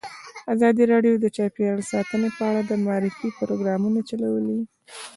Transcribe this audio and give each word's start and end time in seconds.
ازادي 0.53 0.83
راډیو 0.93 1.13
د 1.19 1.25
چاپیریال 1.37 1.81
ساتنه 1.91 2.27
په 2.37 2.43
اړه 2.49 2.61
د 2.65 2.71
معارفې 2.85 3.29
پروګرامونه 3.39 3.99
چلولي. 4.09 4.59